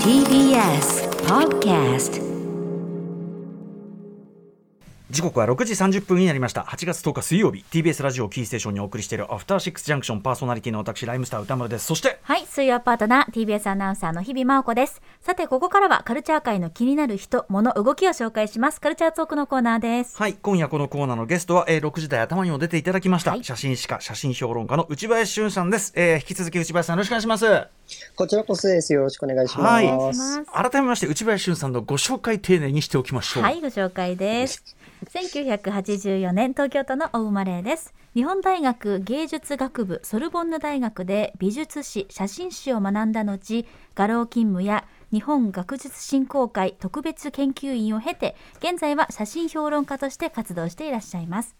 [0.00, 2.25] TBS Podcast
[5.16, 15.00] 時刻は6時30分になりました8月10日水曜日 TBS ラジオキーステーションにお送りしているアフターシックスジャンクションパーソナリティの私ライムスター歌丸ですそしてはい、水曜パートナー TBS アナウンサーの日々真央子です。
[15.22, 18.80] さて、ここからはカルチャー界の気になる人、物、動きを紹介します。
[18.80, 20.18] カルチャートークのコーナーです。
[20.18, 27.46] はい今夜このコーナーのゲストは、えー、6時台頭にも出ていただきました、はい写真史家写真評論家の内林俊さんです、えー、引き続き内林さんよろしくお願いします
[28.16, 28.92] こちらこそです。
[28.92, 29.70] よろしくお願いします。
[29.72, 30.70] はいお願いします。
[30.70, 34.75] 改めまして内林俊さんのご紹介丁寧にしておきましょうはい、ご紹介です。
[35.04, 37.94] 1984年、東京都のお生まれです。
[38.14, 51.56] 日本大学芸術学部ソルボンヌ大学で美術史、写真史を学んだ後、画廊勤務や日本学術振興会特別研究員を経て、現在は写真評論家として活動していらっしゃいます。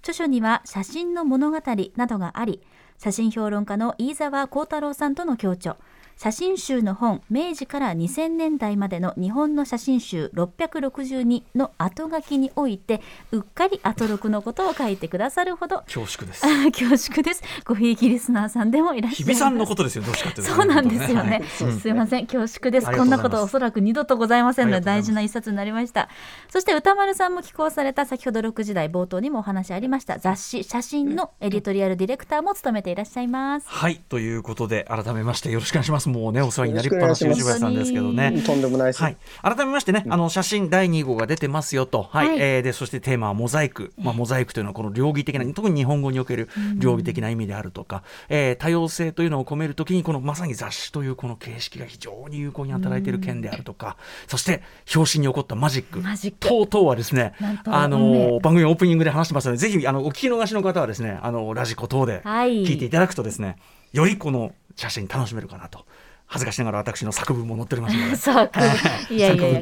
[0.00, 1.60] 著書には写真の物語
[1.96, 2.62] などがあり
[2.98, 5.76] 写真評論家の飯沢幸太郎さんとの共著
[6.18, 15.82] 写真集の本明治から2000年代までの日本の写真集662の後書きにおいてうっかり後録のことを書いてくださるほど。
[15.82, 16.44] 恐縮です。
[16.44, 17.42] あ 恐縮です。
[17.64, 19.38] ごひいきリスナーさんでもいらっしゃいます。
[19.38, 21.30] さんのことですよどうしかってそうなんですよね。
[21.30, 21.72] はい。
[21.78, 22.90] すいません、恐縮です。
[22.90, 26.08] こんなことおそらく二度とございませんので、大事な一冊になりました。
[26.48, 33.68] そして歌丸さんも寄稿された先ほど6時台冒頭にもお話ありました雑誌写真のエディトリアルディレクターも務めていらっしゃいます。
[33.68, 34.00] はい。
[34.08, 37.60] ということで改めましてよろしくお願いしますもうねお世話になりっぱなしよろしくお願いします。
[37.60, 38.42] 内林さんですけどね。
[38.44, 39.02] とんでもないです。
[39.02, 42.28] はい、改めましてね、あの写真第2号が出てますよと、はい。
[42.28, 42.38] はい。
[42.40, 54.62] えーでそしてテーマはモザイク、まあ、モザイクというのはこの両義的な特に日本語における両義的な意味であるとか、えー多様性というのを込めるときにこのまさに雑誌というこの形式が非常に有効に働いている件であるとか、そして
[54.94, 56.00] 表紙に起こったマジック。
[56.00, 56.38] マジック。
[56.48, 62.64] 等々はですねあの番組オープニングで話してますのでぜひあのお聞き逃しの方はですねあのラジコ等ではい。
[62.64, 63.56] 聞いていただくとですね、
[63.92, 65.84] よりこの写真楽しめるかなと。
[66.30, 68.60] 恥ずかしながら私の作文も載っておりますので そうか。
[69.08, 69.60] いやいや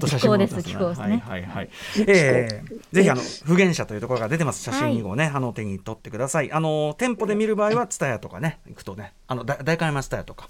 [1.07, 1.23] ね。
[1.25, 1.71] はいはいはい。
[2.09, 6.51] えーぜひあの不言者というところが出てます写真2号ね、あの手に取ってください。
[6.51, 10.49] あの店舗で見る場合はツタヤとかね行くとねあのだ大観山ツタヤとか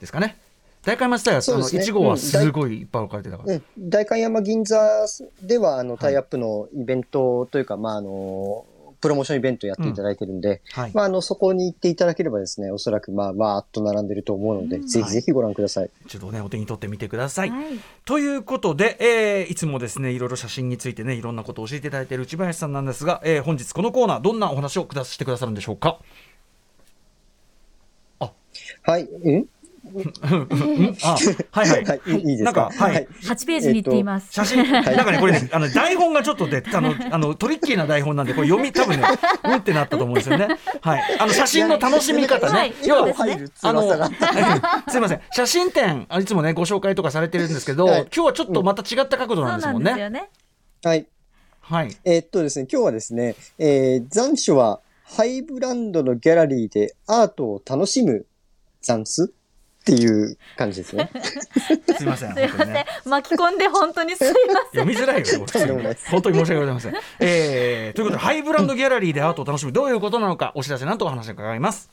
[0.00, 0.36] ですかね。
[0.84, 3.54] 大観山ツタヤあのそうですね1号はすごいいっぱい置かれてたから。
[3.54, 4.76] うん、代官山銀座
[5.40, 8.66] では、あの、タイアップのイベントというか、まあ、あの、
[9.04, 15.90] プロモーションイベントやっていただいてるんで、はいまあ、あの、そこに行っていただければですね、おそらく、まあ、わーっと並んでると思うので、ぜひぜひご覧ください。
[16.08, 17.50] ちょっとねお手に取ってみてください。
[17.50, 17.64] はい。
[18.06, 25.98] ということで、えーいつもですねいろいろ写真についてねいろんなことを教えていただいている内林さんなんですが、えー本日このコーナーどんなお話をくだしてくださるんでしょうか？
[28.82, 29.04] はい。
[29.04, 29.48] うんうん？
[30.22, 31.16] あ
[31.50, 31.84] はいはい。
[31.84, 34.32] はい、いいなんかかはい8ページに行っています。
[34.32, 39.06] 写真、 なんかね、これね、あの台本がちょっとで、あの、あのトリッキーな台本なんで、これ読み、多分ね、
[39.44, 40.48] うんってなったと思うんですよね。
[40.80, 42.76] はい、あの写真の楽しみ方はいね。
[42.84, 43.14] 要は、
[43.62, 43.82] あの。
[44.88, 49.92] すみません、写真展、あいつもね、ご紹介とかされてるんですけど、はい今日はちょっとまた違った角度なんですもんね。
[50.82, 51.06] はい。
[51.60, 51.96] はい。
[52.04, 58.26] えーっとですね、今日はですね、えー残暑はハイブランドのギャラリーでアートを楽しむ
[58.82, 59.32] 残ス
[59.84, 61.10] っていう感じですね。
[61.98, 62.84] すみません、すいません。
[63.04, 64.34] 巻き込んで本当にすいま
[64.72, 64.84] せん。
[64.84, 65.46] 読みづらいよ、
[66.10, 66.94] 本当に申し訳ございません。
[67.20, 71.90] えー、ということで、ハイブランドギャラリーでアートを楽しむ、どういうことなのか、お知らせなんとお話を伺います。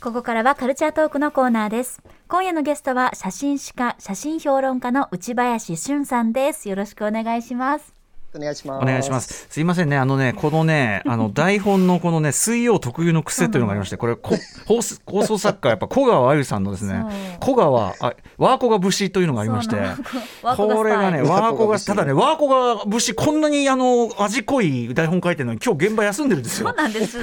[0.00, 2.02] ここからはカルチャートークのコーナーです。
[2.28, 6.68] 今夜のゲストは写真史家、写真評論家の内林俊さんです。
[6.68, 7.93] よろしくお願いします。
[8.36, 8.82] お願いします。
[8.82, 9.46] お願いします。
[9.48, 14.36] すいませんね、あのね、このね、あの 台本のこのね、水曜特有の癖というのがありまして、これ、こ
[14.66, 17.04] 放送放送作家、やっぱ小川あゆさんのですね、
[17.40, 19.76] 小川、あワーコが節というのがありまして、
[20.42, 26.74] これがね、ワーコが、ただね、ワーコが節、こんなにあの味濃い台本書いてるのに、今日現場休んでるんですそうよ。
[26.76, 27.18] なんです。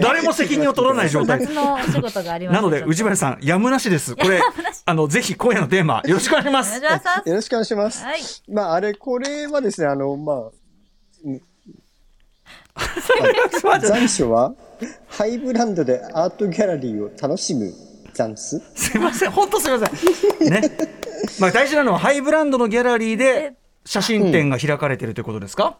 [0.00, 1.40] 誰も責任を取らない状態。
[1.40, 2.54] 夏のお仕事があります。
[2.56, 4.14] なので、内林さん、やむなしです。
[4.16, 4.40] これ、
[4.84, 6.80] あの、ぜひ今夜のテーマ、よろしくお願いしまおす。
[6.80, 7.28] 願いします。
[7.28, 8.04] よろしくお願いします。
[8.04, 8.20] はい。
[8.48, 10.50] まあ、あれ、これはですね、あの、ま
[12.74, 14.54] あ、残暑は
[15.08, 17.72] ハイブランドでアートギャラリーを楽しむ
[18.12, 20.50] 残スすいません、本当すいません。
[20.50, 20.62] ね。
[21.40, 23.54] まあ大事なのはハイブランドのギャラリーで
[23.84, 25.78] 写真展が開かれてるということですか、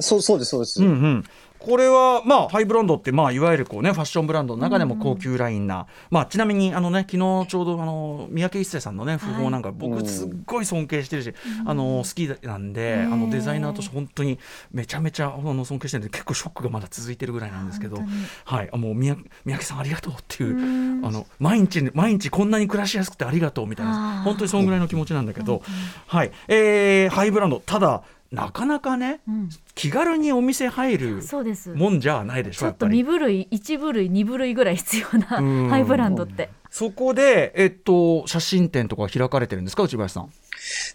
[0.00, 0.82] そう、そうです、そうです。
[0.82, 1.24] うんうん。
[1.58, 11.34] これは、まあ、ハイブランドって、まあ、いわゆるこうね、ファッションブランドの中でも高級ラインな、まあ、ちなみに、あのね、昨日ちょうど、あの、三宅一生さんのね、訃報なんか、僕、すっごい尊敬してるし、
[11.66, 14.38] あの、好きなんで、あの、デザイナーとして本当に、
[14.70, 17.98] めちゃめちゃ、あの、尊敬してるんで、結構ショックがまだ続いてるぐらいなんですけど、
[18.44, 25.62] はい、あもう、三宅三宅さんありがとうっていう、あの、毎日、毎日こんなに暮らしやすくてありがとうみたいな、本当にそのぐらいの気持ちなんだけど、
[26.06, 33.04] はい、えーハイブランド、ただ、なかなかねうん気軽にお店入るそうですもんじゃないでしちょっと2ょやっぱり。
[33.04, 40.30] 部類1部類2部類ぐらい必要なうんハイブランドってそこで、えっと、写真展とか開かれてるんですか内林さん？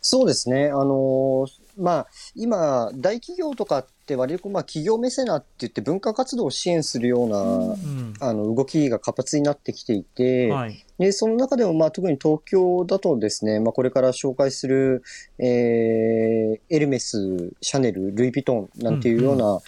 [0.01, 0.67] そうですね。
[0.67, 8.13] あのーまあ、今、大企業とかって割と、まあ、企業メセナって言って文化活動を支援するような、うん。
[8.19, 10.85] あの、動きが活発になってきていて、はい。
[10.99, 15.03] で、その中でも、まあ、特に東京だとですね、まあ、これから紹介する、
[15.39, 19.59] えー、エルメス、シャネル、ルイ・ヴィトンなんていうような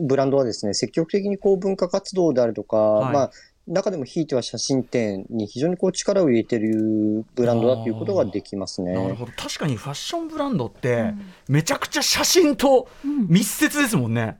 [0.00, 3.14] ブランドはですね、積極的にこう文化活動であるとか、はい。
[3.14, 3.30] まあ、
[3.70, 8.92] 中でもひいては写真展に非常にこう力を入れてるブランドだということができますね。
[8.92, 14.38] なるほど確かにファッションブランドって、うんめちゃくちゃ写真とうん密接ですもんね。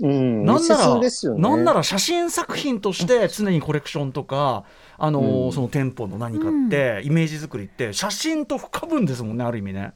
[0.00, 1.08] うん、なんなら、ね。
[1.38, 4.64] なんなら写真作品として常にコレクションとか、
[4.98, 9.92] あのーうんその店舗の何かって、イメージ作りって写真と深分ですもんねある意味ね。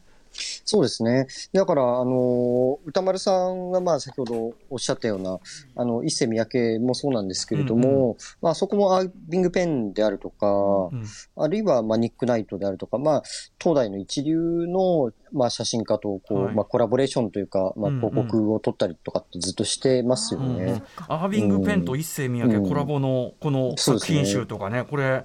[0.64, 1.26] そうですね。
[1.52, 5.38] だから、あの、歌丸さんが、まあ、先ほどおっしゃったような、
[5.74, 10.46] あの、一世三宅もそうなんですけれども、まあ、そこもアービングペンであるとか、
[10.92, 11.04] うん
[11.38, 13.22] あるいは、まあ、ニックナイトであるとか、まあ、
[13.60, 14.36] 東大の一流
[14.66, 16.54] の、まあ、写真家と、こう、はい。
[16.54, 18.00] まあ、コラボレーションというか、まあ、うんうん。
[18.00, 20.64] 広告を撮ったりとかってずっとしてますよね。
[20.64, 22.68] うんうんアービングペンと一世三宅うん。
[22.68, 25.24] コラボのこの作品集とかね、これ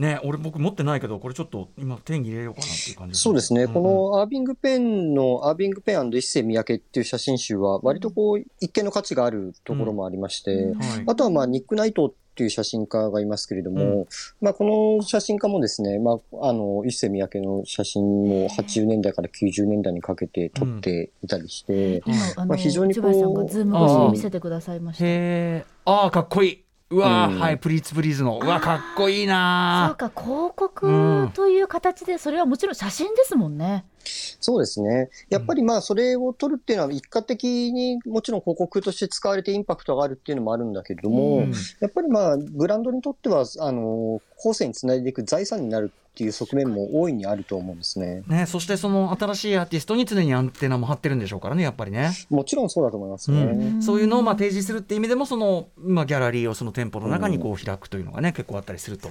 [0.00, 3.66] ね俺僕持ってないけどこれちょっと今手に入れようかなっていう感じそうですね。
[3.66, 3.72] んん。
[3.72, 11.04] このアービングペンのアービングペン一世三宅っていう写真集は、割とこう、一見の価値があるところもありまして、うんはい。
[11.06, 14.08] あとはまあ、ニック・ナイトっていう写真家がいますけれども、う
[14.40, 25.66] まあ、この写真家もですね、まあ、あの、一世三宅の写真を80年代から90年代にかけて撮っていたりして、今あのまああ非常にこうさんがズーム越しに見せてくださいました。
[25.84, 27.40] ああかっこいいうわー、うん。
[27.40, 28.38] はいプリーツプリーズの。
[28.42, 33.84] うわかっこいいそうなか広告という形でそれはもちろん写真ですもんね。
[34.04, 35.10] そうですね。
[35.28, 48.22] やっぱりまあ、それを撮るっていうのは、一過的にもちろん広告として使われてインパクトがあるっていうのもあるんだけれども、うんやっぱりまあ、ブランドにとっては、あの、後世につないでいく財産になるっていう側面も大いにあると思うんですね。
[48.26, 52.10] ね、そしてその新しいアーティストに常にアンテナも張ってるんでしょうからねやっぱりね。
[52.28, 53.42] もちろんそうだと思いますね。
[53.42, 59.08] うんそういうのをまあ提示するっていう意味でもその、まあ、ギャラリーをその店舗の中にこう開くというのがね結構あったりすると。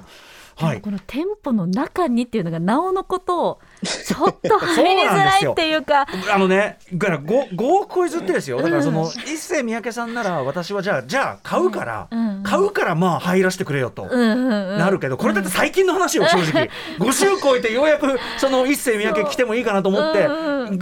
[0.59, 0.81] はい。
[0.81, 6.06] この店舗の中にっていうのがなおのことをちょっと入りづらいっていうか。
[6.33, 8.61] あのね、だから5、5億個譲ってですよ。
[8.61, 14.06] だからその、一世三宅さんなら、私はじゃあ、じゃあ買うから、うん買うからまあ入らせてくれよと。
[14.06, 16.69] なるけど、これだって最近の話よ、正直。
[17.00, 20.24] 5週超えてようやく、その一世三宅来てもいいかなと思って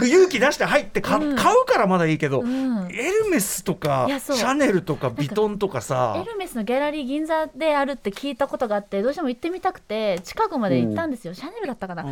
[0.06, 2.88] 勇気出して入って買うからまだいいけど、うん。
[2.90, 6.22] エルメスとかシャネルとかビトンとかさ。
[6.24, 12.04] エルメスのギャラリー銀座であるって聞いたことがあってどうしても行ってみたくて近くまで行ったんですよ、シャネルだったかな、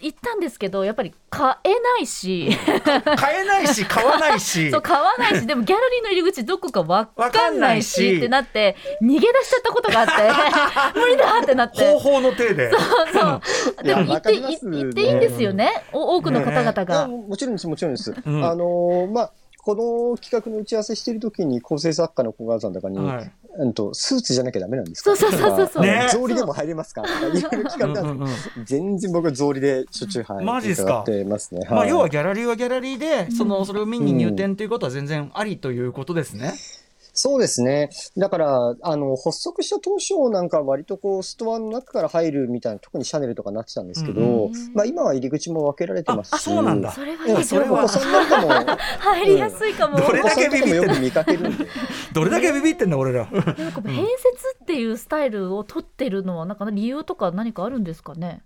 [0.00, 2.50] 行ったんですけどやっぱり買えないし、
[3.16, 4.70] 買えないし 買わないし。
[4.70, 5.46] そう買わないし。
[5.46, 8.16] でもギャラリーの入り口どこかわかんないしわかんないし。
[8.18, 10.12] ってなって逃げ出しちゃったことがあって
[10.98, 11.92] 無理だってなって。
[11.92, 12.70] 方法の手で。
[12.70, 12.78] そ
[13.80, 15.84] うでも行って行っていいんですよね。
[15.92, 17.08] お多くの方々が。
[17.08, 18.10] もちろんです、もちろんです。
[18.10, 18.14] ん。
[18.44, 19.32] あのーまあ、
[19.62, 25.16] この企画の打ち合わせしてる時に構成作家の小川さんとかに、はいうんと、スーツじゃなきゃダメなんですか？
[25.16, 25.82] そうそうそうそうそう。
[25.82, 26.04] ね。
[26.08, 27.02] 草履でも入れますか？
[27.02, 28.64] とかいう企画なんですうんうんうん。
[28.64, 31.00] 全然僕は草履でしょっちゅう入マジっすか？
[31.00, 31.66] ってますね。
[31.70, 31.88] まあ、い。
[31.88, 36.54] 要はギャラリーはギャラリーで、そのそれを見に入店ということは全然ありということですね。
[37.16, 37.88] そうですね。
[38.16, 46.34] だから、あの、発足した当初なんかは割とこう、ストアの中から入るみたいな、特にシャネルとかなってたんですけど、うんまあ今は入り口も分けられてますし。
[46.34, 49.98] あそうなんだそれはいいやい情報それはお子さんなんかも、 入りやすいかも。
[49.98, 51.66] どれだけビビってよく見かけるんで。
[52.12, 53.24] どれだけビビってんだ俺ら。
[53.24, 58.42] なんか併設っていうスタイルを取ってるのはなんか理由とか何かあるんですかね？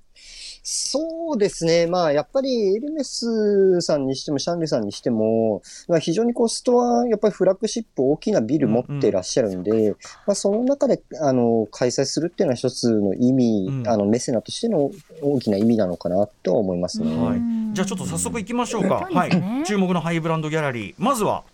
[0.62, 1.86] そうですね。
[1.86, 14.90] まあ、やっぱりエルメスさんにしても、シャンレさんにしても、まあ、非常にこう、ストア、やっぱりフラッグシップ大きなビル持ってらっしゃるんで、まあ、その中で、あの、開催するっていうのは一つの意味、うんあの、メセナとしての
[15.22, 17.16] 大きな意味なのかなとは思いますね。
[17.16, 19.08] はいうんじゃあちょっと早速行きましょうか。
[19.12, 19.30] はい。
[19.64, 20.94] 注目のハイブランドギャラリー。
[20.98, 21.44] まずは。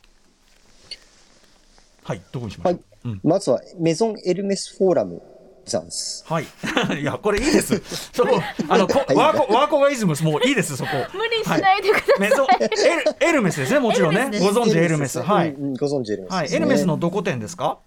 [2.04, 2.22] はい。
[2.32, 2.80] どこにしましょう？
[3.04, 5.20] うんまずは、メゾンエルメスフォーラム
[5.66, 6.24] ザンス。
[6.28, 6.44] はい。
[7.00, 7.82] いや、これいいです。
[8.12, 10.90] そこ、あの、こワーコ、ワーコガイズムス、もういいです、そこ。
[11.12, 12.20] 無理しないでください。
[12.20, 14.30] メゾン、エル、エルメスですね、もちろんね。
[14.40, 15.20] ご存知エルメス。
[15.20, 16.42] はいご存知エルメスはい。
[16.44, 17.78] ですね、エルメスのどこ店ですか？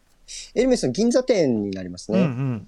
[0.53, 2.25] エルメスの銀座店になりますうんうね。
[2.27, 2.67] ん。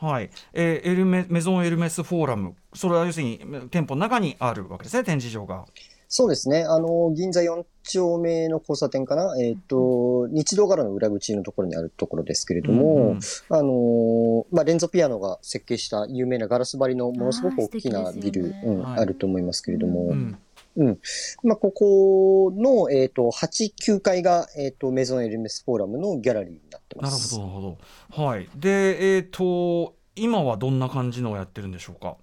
[0.00, 0.30] はい。
[0.52, 2.54] えーエルメ、メゾンエルメスフォーラム。
[2.74, 3.40] それは要するに、
[3.70, 5.64] 店舗の中にあるわけですね、展示場が。
[6.12, 6.64] そうですね。
[6.64, 9.32] あの、銀座4丁目の交差点かな。
[9.40, 20.38] えっ、と、日動柄の裏口のところにあるところですけれども、うんうんあの、まあ、レンゾピアノが設計した有名なガラス張りのものすごく大きなビル、ねうんはいあると思いますけれども、うん。
[20.76, 20.98] うん。
[21.44, 27.36] まあ、ここの、えっ、と、8、9階が、えっ、と、メゾンエルメスフォーラムのギャラリーになってなるます。
[27.36, 27.78] ほどなるほ
[28.16, 32.16] どはいでえっ、と今はどんな感じのをやってるんでしょうか？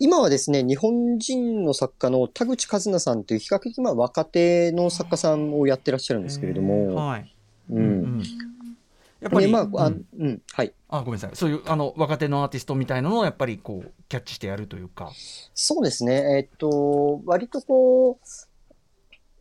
[0.00, 7.34] 今はですね、日本人の作家の田口和奈さんという比較的まあ若手の作家さんをやってらっしゃるんですけれども、はい、
[7.70, 7.74] う。
[7.74, 8.22] うんん
[9.20, 10.72] やっぱり、で、まあ、あうんうん、はい。
[10.88, 15.10] あごめんなさいそういうあの若手のアーティストみたいなのをやっぱりこうキャッチしてやるというか
[15.52, 16.38] そうですね。
[16.38, 18.26] えっと、割とこう、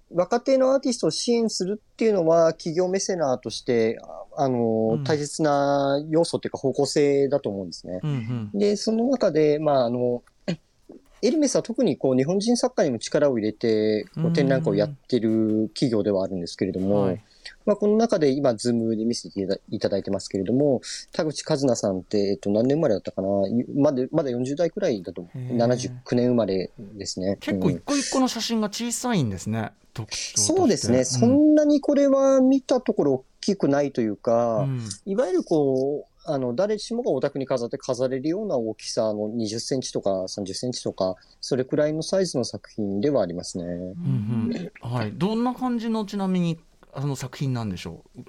[0.09, 7.99] 若手のアーティストを支援するっていうのは、企業メセナーとして、ああの、うん大切な要素っていうか方向性だと思うんですね。
[8.03, 10.23] うんうんで、その中で、まあ、あの、
[11.21, 14.27] エルメスは特にこう日本人作家にも力を入れてこうん。
[14.27, 17.21] う展覧会をやってる企業ではあるんですけれども、はい。
[17.65, 20.81] まあ、この中で今、ズームで見せていただいてますけれども、
[21.13, 23.27] 田口和奈さんって、えっと、何年生まれだったかな？
[23.75, 25.55] まだ、まだ40代くらいだと、へー。
[25.55, 27.37] 79年生まれですね。
[27.39, 27.73] 結構うん。
[27.75, 30.41] 一個一個の写真が小さいんですね、特徴として。
[30.41, 31.53] そうですね、そうん。
[31.53, 34.81] んなにこれは見たところ大きくないというか、うん。
[35.05, 43.63] いわゆるこう、あの、誰しもがお宅に飾って飾れるような大きさの20センチとか30センチとか、それくらいのサイズの作品ではありますね。
[43.63, 44.51] うん
[44.83, 44.91] うん。
[44.91, 46.59] はい、どんな感じのちなみに
[46.93, 48.21] あの作品なんでしょう？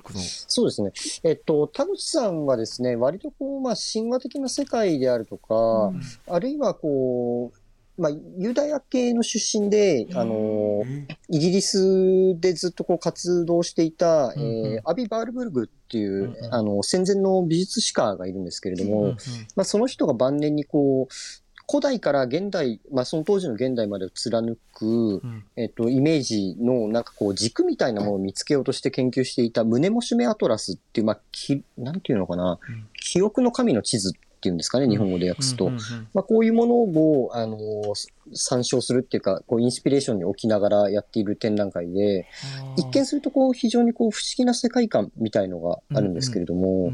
[0.47, 0.93] そうですね。
[1.23, 5.91] えっと、田口さんはですね、割とこう、まあ、神話的な世界であるとか、
[6.27, 7.58] あるいはこう、
[7.99, 10.85] まあ、ユダヤ系の出身で、あの、
[11.29, 14.67] イギリスでずっとこう活動していた、うんうん。
[14.75, 16.55] えーアビ・バールブルグっていう、うんうん。
[16.55, 19.17] あの、戦前の美術史家がいるんですけれども、うんうん。
[19.57, 21.15] まあ、その人が晩年にこう、
[21.71, 25.45] 古代から現代、まあ、その当時の現代までを貫く、うん。
[25.57, 32.89] えっと、イメージのなんかこう軸みたいなものを見つけようとして研究していた胸もしめアトラスっていう、まあ、き、なんていうのかな、うん。
[32.95, 35.71] 記憶の神の地図っていうんですかね、日本語で訳すと。
[36.15, 37.59] まあ、こういうものを、あの
[38.33, 42.27] 参照するっていうか、こう、インスピレーションに置きながらやっている展覧会で、
[42.77, 46.91] 一見するとこう、非常にこう、不思議な世界観みたいのがあるんですけれども、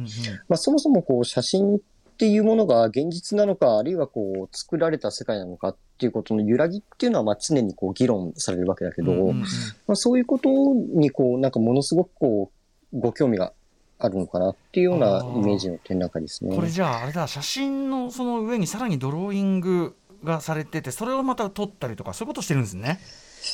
[0.48, 1.80] まあ、そもそもこう、写真っ
[2.16, 9.44] ていうものが現実なのか、あるいはこう、作られた世界なのかっていうことの揺らぎっていうのは、まあ、常にこう、議論されるわけだけど、ま
[9.88, 12.50] あ、そういうことにこう、なんかものすごくこ
[12.92, 13.52] う、ご興味が
[14.04, 16.54] あるのかなっていうようなイメージの展覧会ですね。
[16.54, 23.00] これじゃああれだ写真のその上にさらにドローイングがされててそれをまた撮ったりとかそういうことしてるんですね。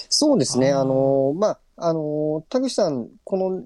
[0.08, 0.70] そうですね。
[0.70, 3.62] あの、まあ、あの、田口さん、この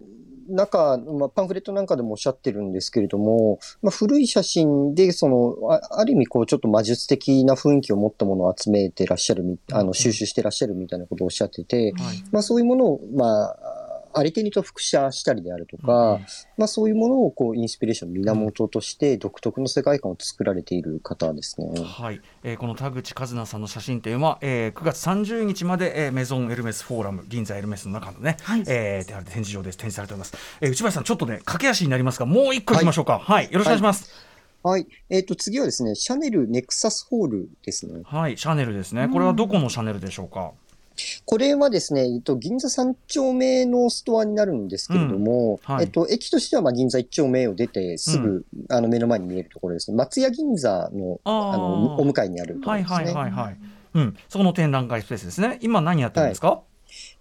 [0.49, 13.84] 中、まあ、パンフレットなんかでもおっしゃってるんですけれども、まあ、古い写真で、その、あある意味、こう、ちょっと魔術的な雰囲気を持ったものを集めてらっしゃるみ、あうんの、収集してらっしゃるみたいなことをおっしゃってて、はいまあ、そういうものを、まあ、
[14.15, 21.69] あり手にと複写したりであるとか、うんまあ、そういうものを、こう、インスピレーションの源として、独特の世界観を作られている方ですね。
[21.83, 28.65] はい、えーこの田口和奈さんの写真展は、えー9月30日まで、えーメゾンエルメスフォーラム銀座エルメスの中のね、はい。
[28.67, 33.19] えー展示場で展示されております、えー内林さんちょっとね駆け足になりますがもう一個いきましょうか。
[33.19, 34.35] はい、よろしくお願いします。
[34.65, 34.87] はい。
[35.11, 38.01] えっ、と、次はですね、シャネルネクサスホールですね。
[38.03, 39.11] はい、シャネルですね。
[39.13, 40.53] これはどこのシャネルでしょうか、
[41.25, 45.85] これはですね、えっと、銀座3丁目のストアになるんですけれども、うんはい。
[45.85, 49.97] えっと、駅としてはまあ銀座1丁目を出てすぐ、あの目の前に見えるところですね。
[49.97, 52.97] 松屋銀座のあのお向かいにあるところですね。
[52.97, 53.59] はいはいはいはい、
[53.95, 55.59] うん、そこの展覧会スペースですね。
[55.63, 56.63] 今何やってるんですか、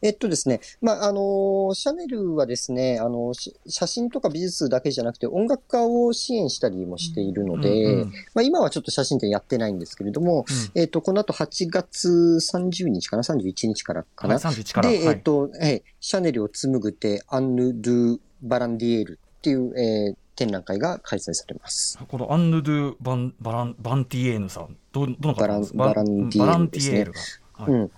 [0.01, 21.98] えっとですね、まあ、あのシャネルはですね、あの、し写真とか美術だけじゃなくて音楽家を支援したりもしているので、うんうんまあ、今はちょっと写真展やってないんですけれども、えっと、この後8月30日かな ?31 日からかな、はい、31から、えっ、と、えーシャネルを紡ぐてアンヌ・ドゥ・バランディエールっていう、えー展覧会が開催されます。
[22.08, 24.75] このアンヌ・ドゥ・バンバランバンティエーヌさん。
[24.92, 25.77] どどの方ですか？
[25.77, 27.20] バランティエールバランティエールが、
[27.53, 27.72] はい。
[27.72, 27.92] うん。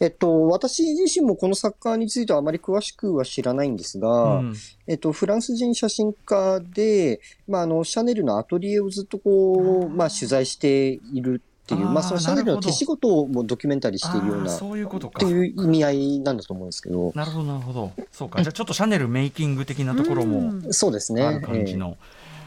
[0.00, 4.54] えっと、私自身もこの作家についてはあまり詳しくは知らないんですが、うん。
[4.86, 15.20] えっと、フランス人写真家で、まあ、あの、シャネルのアトリエをずっとこう、まあ、取材しているっていう、まあ、そのシャネルの手仕事をもドキュメンタリーしているような、っそういうことか。
[15.20, 17.92] ていう意味合いなんだと思うんですけど、なるほどなるほど。
[18.10, 18.42] そうか。
[18.42, 20.72] じゃあちょっとシャネルメイキング的なところもうん。
[20.72, 21.22] そうですね。
[21.22, 21.96] ある感じの、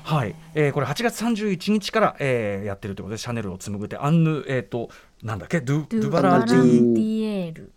[0.03, 4.89] はい、えーこれ8月31日から、えーやってるということでシャネルを紡ぐってアンヌえっ、と
[5.23, 5.61] なんだっけ？
[5.61, 7.71] ドゥドゥバランティィエール。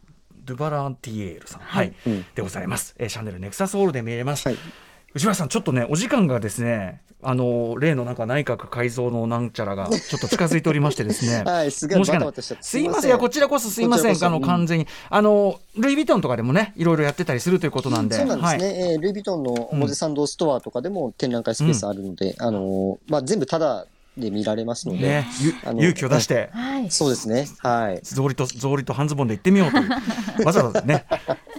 [0.45, 1.61] ドゥバランティエールさん。
[1.63, 4.59] はい、うんでございます、えーシャネルネクサスホールで見れます、はい。
[5.17, 12.65] 内村さんちょっとねお時間がですねあの例のなんか内閣改造のなんちゃらがちょっと近づいておりましてですね はい、すごいバ申し訳ないタバタしちゃって。
[12.65, 18.65] すいませんいやこちらこそすいませんあの完全に、あのルイ・ヴィトンとかでもねいろいろやってたりするということなんでそうなんですね。
[18.67, 23.87] はいえールイ・ヴィトンの表参道ストアとかでも展覧会スペースあるので、あのーまあ、全部ただ
[24.19, 26.91] で見られますので、ね、ゆあの勇気を出して、はい。
[26.91, 27.47] そうですね。
[27.59, 28.01] はい。
[28.03, 29.87] 草履と草履と半ズボンで行ってみようとい
[30.43, 31.05] うわざわざね。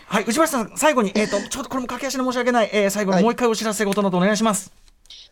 [0.09, 4.71] はい、内橋さん、最後に、えっ、と、 ちょっとこれも駆け足で申し訳ない、えー最後にはいもう一回お知らせ事などお願いします。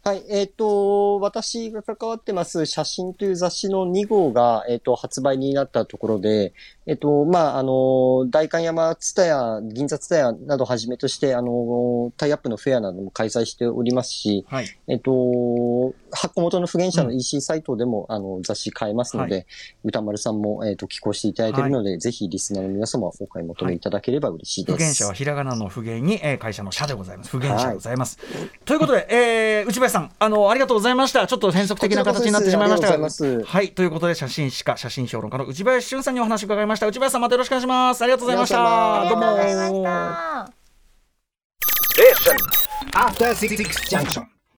[0.03, 6.53] はい、えっ、と、私が関わってます写真という雑誌の2号が、えっ、と、発売になったところで、
[6.87, 14.67] えっ、と、まあ、あの、代官山ツタヤ、銀座ツタヤなどをはじめとして、あの、タイアップのフェアなども開催しておりますし、はい。
[14.87, 19.43] えっ、と、発行元の不言者の EC サイトでも、あの、雑誌買えますので、は
[19.83, 24.75] 歌丸さんも、えっ、と、寄稿していただいているので、ぜひリスナーの皆様お買い求めいただければ嬉しいです。
[24.75, 27.31] 不言者はひらがなの不言に、えー会社の社でございます。
[27.31, 28.19] 不言者でございます。
[28.65, 31.25] ということで、えー内林さん、あの、ありがとうございました。
[31.25, 32.97] ちょっと変則的な形になってしまいましたが。
[32.99, 36.74] がいはい、ということで、写真史家、写真評論家の内林俊さんにお話を伺いました。
[36.87, 38.01] 内林さん、またよろしくお願いします。
[38.01, 39.01] ありがとうございました。
[39.01, 40.51] ありがとうございましどうもた。
[42.93, 43.55] After Six
[43.89, 44.34] Junction.